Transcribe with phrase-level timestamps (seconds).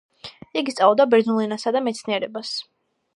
[0.61, 2.55] იგი სწავლობდა ბერძნულ ენასა და მეცნიერებას.